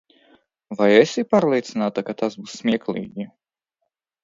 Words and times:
Vai 0.79 0.87
esi 1.01 1.25
pārliecināta, 1.35 2.05
ka 2.09 2.17
tas 2.23 2.41
būs 2.41 2.59
smieklīgi? 2.63 3.31